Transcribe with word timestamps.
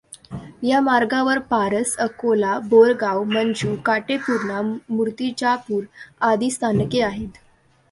या 0.63 0.79
मार्गावर 0.81 1.39
पारस, 1.49 1.95
अकोला, 1.97 2.57
बोरगाव 2.69 3.23
मंजू, 3.33 3.75
काटेपूर्णा, 3.85 4.61
मूर्तिजापूर 4.89 5.83
आदी 6.31 6.51
स्थानके 6.51 7.01
आहेत. 7.03 7.37